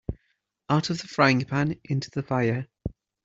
[0.67, 2.67] Out of the frying-pan into the fire.